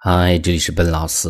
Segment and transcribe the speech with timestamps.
[0.00, 1.28] 嗨，这里是笨老师。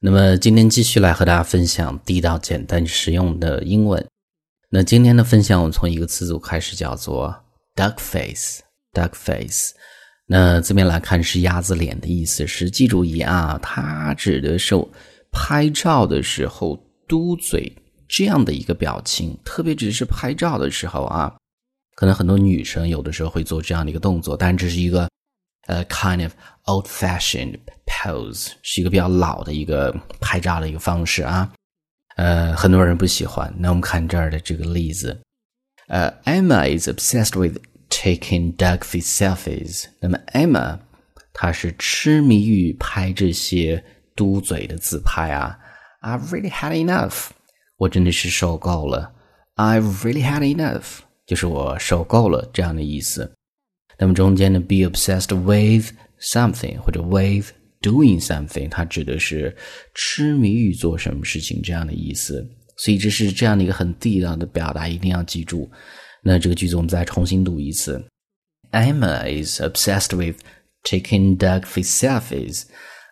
[0.00, 4.06] 那么今天继续来和大家分享地道、简单、实用的英文。
[4.68, 7.34] 那今天的分享，我们从一个词组开始，叫做
[7.74, 8.60] “duck face”。
[8.92, 9.72] duck face，
[10.26, 12.46] 那字面来看是鸭子脸的意思。
[12.46, 14.74] 实际注意啊，它指的是
[15.32, 16.78] 拍照的时候
[17.08, 17.74] 嘟嘴
[18.06, 21.34] 这样的一个表情，特别只是拍照的时候啊，
[21.94, 25.08] 可能很多女生有的时候会做这样的一个动作，但这是一个。
[25.67, 26.33] 呃，kind of
[26.65, 31.51] old-fashioned pose 是一个比较老的一个拍照的一个方式啊，
[32.15, 33.53] 呃，很多人不喜欢。
[33.57, 35.21] 那我们看这儿的这个例子，
[35.87, 37.57] 呃，Emma is obsessed with
[37.89, 39.85] taking duck face selfies。
[39.99, 40.79] 那么 Emma
[41.33, 43.83] 她是痴迷于拍这些
[44.15, 45.57] 嘟嘴的自拍啊。
[46.01, 47.27] I've really had enough，
[47.77, 49.13] 我真的是受够了。
[49.55, 53.31] I've really had enough，就是我受够了这样的意思。
[53.97, 59.55] 那么中间的 be obsessed with something 或者 with doing something，它指的是
[59.93, 62.47] 痴迷于做什么事情这样的意思。
[62.77, 65.69] 所以这是这样的一个很地道的表达，一定要记住。
[66.23, 68.03] 那这个句子我们再重新读一次：
[68.71, 70.37] Emma is obsessed with
[70.83, 72.63] taking duck face selfies.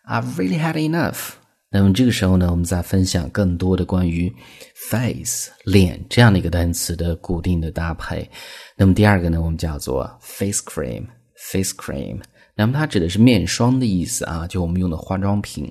[0.07, 1.33] I've really had enough.
[1.76, 4.32] 那么这个时候呢，我们再分享更多的关于
[4.76, 8.30] face 脸这样的一个单词的固定的搭配。
[8.76, 11.04] 那么第二个呢，我们叫做 face cream。
[11.34, 12.22] face cream，
[12.54, 15.70] 那么它指的是面霜的意思啊，就我们用的化妆品，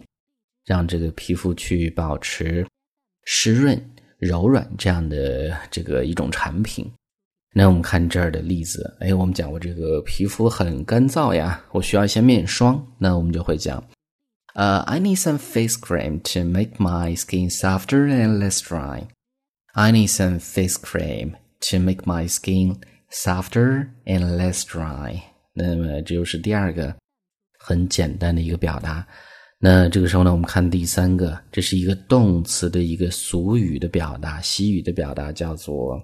[0.66, 2.68] 让这个皮肤去保持
[3.24, 3.82] 湿润、
[4.20, 6.86] 柔软这样的这个一种产品。
[7.56, 13.82] 那我们看这儿的例子，哎，我们讲过这个皮肤很干燥呀，我需要一些面霜，那我们就会讲。
[14.55, 19.09] Uh, I need some face cream to make my skin softer and less dry.
[19.75, 21.37] I need some face cream
[21.71, 25.23] to make my skin softer and less dry.
[25.53, 26.95] 那么这就是第二个
[27.59, 29.07] 很简单的一个表达。
[29.61, 36.01] 那这个时候呢，我们看第三个，这是一个动词的一个俗语的表达，习语的表达，叫做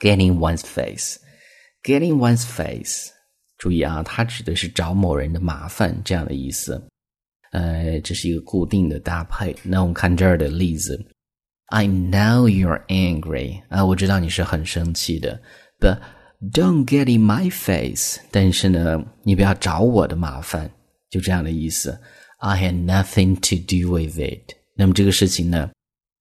[0.00, 3.10] getting one's face。getting one's face，
[3.58, 6.82] 注意啊，它指的是找某人的麻烦这样的意思。
[7.51, 9.55] 呃，这是一个固定的搭配。
[9.63, 10.99] 那我们看这儿的例子
[11.67, 15.41] ，I know you're angry 啊，我知道你是很生气的
[15.79, 15.97] ，but
[16.53, 18.19] don't get in my face。
[18.31, 20.69] 但是呢，你不要找我的麻烦，
[21.09, 21.99] 就这样的意思。
[22.37, 24.55] I had nothing to do with it。
[24.75, 25.69] 那么这个事情呢，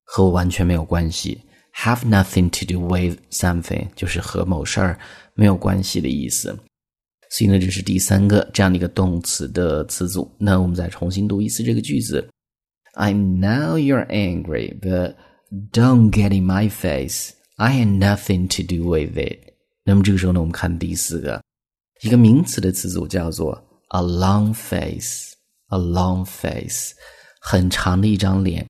[0.04, 1.42] 和我完全没有关系。
[1.76, 4.98] Have nothing to do with something，就是和某事儿
[5.34, 6.58] 没有关系的意思。
[7.30, 10.30] 所以呢，这是第三个这样的一个动词的词组。
[10.38, 12.26] 那我们再重新读一次这个句子
[12.94, 15.14] ：I know you're angry, but
[15.72, 17.32] don't get in my face.
[17.56, 19.38] I had nothing to do with it。
[19.84, 21.42] 那么这个时候呢，我们看第四个，
[22.02, 23.52] 一个名词的词组叫做
[23.88, 25.34] a long face。
[25.70, 26.94] a long face，
[27.42, 28.66] 很长的一张脸。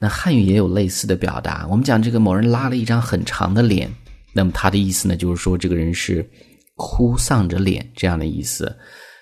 [0.00, 1.68] 那汉语也有类似的表达。
[1.70, 3.88] 我们讲这个某人拉了一张很长的脸，
[4.32, 6.28] 那么他的意思呢，就是说这个人是。
[6.76, 8.76] 哭丧着脸这样的意思。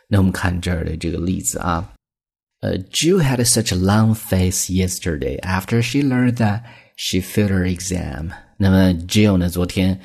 [0.09, 1.93] 那我们看这儿的这个例子啊，
[2.61, 6.63] 呃，Jill had such a long face yesterday after she learned that
[6.97, 8.31] she failed her exam。
[8.57, 10.01] 那么 Jill 呢，昨天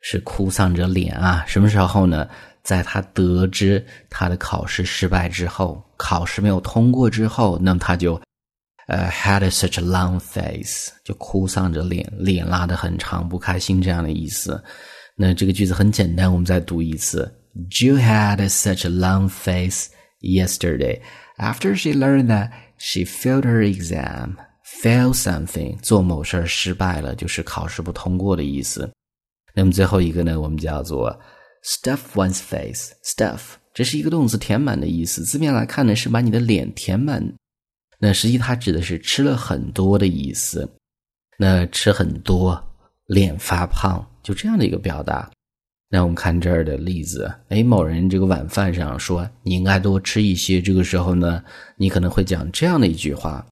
[0.00, 2.28] 是哭丧着脸啊，什么时候呢？
[2.62, 8.20] 在她得知她的考试失败之后，考试没有通过之后，那么她就
[8.86, 14.62] 呃 had such a long face，就哭丧着脸，脸拉得很长，不开心这样的意思。
[15.22, 17.30] 那这个句子很简单，我们再读一次。
[17.68, 19.88] Jill had such a long face
[20.22, 21.02] yesterday
[21.36, 24.36] after she learned that she failed her exam.
[24.82, 28.90] Fail something，做某事儿失败了，就是考试不通过的意思。
[29.54, 31.14] 那么最后一个呢，我们叫做
[31.66, 32.94] stuff one's face。
[33.04, 33.40] stuff
[33.74, 35.22] 这是一个动词，填满的意思。
[35.22, 37.22] 字面来看呢，是把你的脸填满。
[37.98, 40.66] 那实际它指的是吃了很多的意思。
[41.36, 42.69] 那吃很多，
[43.10, 44.06] 脸发胖。
[44.22, 45.30] 就这样的一个表达，
[45.88, 51.42] 那我们看这儿的例子，哎，某人这个晚饭上说你应该多吃一些，这个时候呢，
[51.76, 53.46] 你可能会讲这样的一句话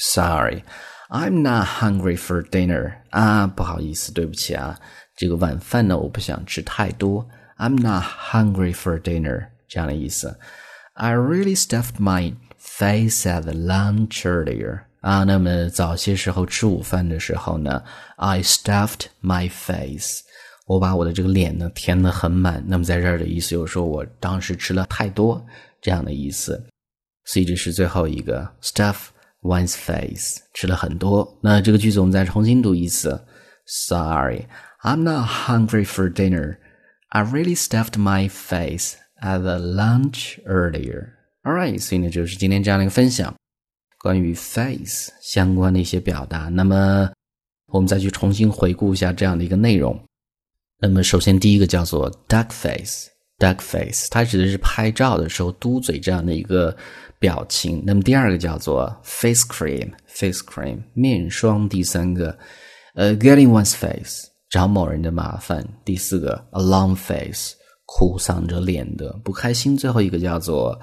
[0.00, 0.62] ：“Sorry,
[1.10, 4.80] I'm not hungry for dinner。”啊，不好意思，对不起啊，
[5.14, 7.28] 这个晚饭呢，我不想吃太多。
[7.58, 10.38] I'm not hungry for dinner，这样的意思。
[10.94, 14.87] I really stuffed my face at the lunch earlier。
[15.08, 17.82] 啊，那么早些时候吃午饭的时候呢
[18.18, 20.20] ，I stuffed my face，
[20.66, 22.62] 我把我的这个脸呢填得很满。
[22.66, 25.42] 那么在这儿的意思就是说我当时吃了太多
[25.80, 26.62] 这样的意思，
[27.24, 29.06] 所以这是最后一个 stuff
[29.40, 31.26] one's face，吃了很多。
[31.42, 33.18] 那这个句子我们再重新读一次
[33.66, 34.44] ：Sorry,
[34.82, 36.58] I'm not hungry for dinner.
[37.08, 41.12] I really stuffed my face at the lunch earlier.
[41.44, 43.34] All right，所以呢，就是今天这样的一个分享，
[44.00, 46.48] 关于 face 相关的一些表达。
[46.48, 47.10] 那么，
[47.66, 49.98] 我们再去重新回顾一下这样的一个内容。
[50.80, 56.76] 那么，首先第一个叫做 duck face，duck face，它指的是拍照的时候嘟嘴这样的一个
[57.18, 57.82] 表情。
[57.84, 61.68] 那么，第二个叫做 face cream，face cream 面霜。
[61.68, 62.38] 第三个，
[62.94, 65.66] 呃，getting one's face 找某人的麻烦。
[65.84, 67.54] 第四个，a long face
[67.84, 69.76] 哭丧着脸的不开心。
[69.76, 70.80] 最后一个叫做。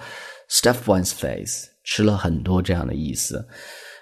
[0.47, 3.47] Stuff one's face，吃了很多这样的意思。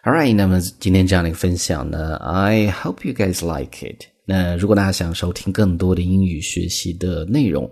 [0.04, 4.06] All right，那么今天这样的一个分享呢，I hope you guys like it。
[4.26, 7.72] 那如果大家想收听更多的英语学习的内容，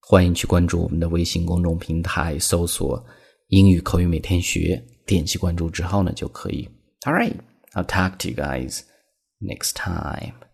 [0.00, 3.02] 欢迎去关注我们的微信公众平台，搜索
[3.48, 6.68] “英语口语每天学”，点击关注之后呢就可以。
[7.06, 8.80] All right，I'll talk to you guys
[9.40, 10.49] next time.